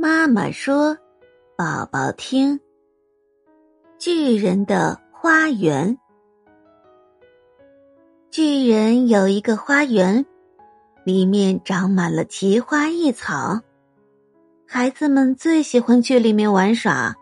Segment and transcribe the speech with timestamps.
[0.00, 0.96] 妈妈说
[1.58, 2.60] ：“宝宝听。”
[3.98, 5.98] 巨人的花园。
[8.30, 10.24] 巨人有一个花园，
[11.02, 13.60] 里面长满了奇花异草，
[14.68, 17.16] 孩子们最喜欢去里面玩耍。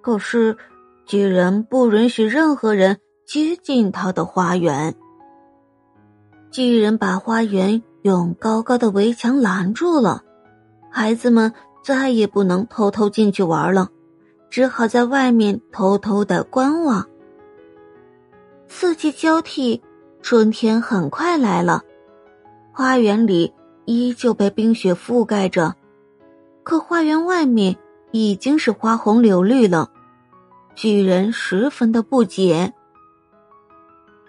[0.00, 0.56] 可是，
[1.04, 4.94] 巨人不允许任何人接近他的花园。
[6.50, 10.24] 巨人把花园用高高的围墙拦住了，
[10.90, 11.52] 孩子们。
[11.84, 13.90] 再也不能偷偷进去玩了，
[14.48, 17.06] 只好在外面偷偷的观望。
[18.68, 19.82] 四季交替，
[20.22, 21.82] 春天很快来了，
[22.72, 23.52] 花园里
[23.84, 25.74] 依旧被冰雪覆盖着，
[26.62, 27.76] 可花园外面
[28.12, 29.90] 已经是花红柳绿了。
[30.74, 32.72] 巨人十分的不解。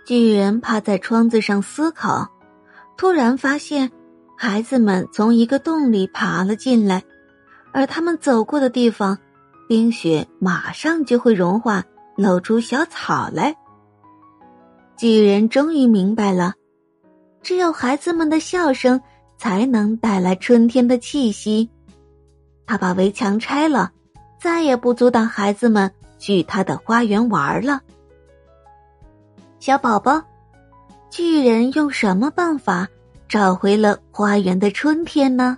[0.05, 2.29] 巨人趴在窗子上思考，
[2.97, 3.89] 突然发现，
[4.35, 7.01] 孩子们从一个洞里爬了进来。
[7.75, 9.17] 而他们走过的地方，
[9.67, 11.83] 冰雪马上就会融化，
[12.15, 13.53] 露出小草来。
[14.95, 16.53] 巨人终于明白了，
[17.41, 19.01] 只有孩子们的笑声
[19.37, 21.69] 才能带来春天的气息。
[22.65, 23.91] 他把围墙拆了，
[24.39, 27.81] 再也不阻挡孩子们去他的花园玩了。
[29.59, 30.23] 小宝宝，
[31.09, 32.87] 巨人用什么办法
[33.27, 35.57] 找回了花园的春天呢？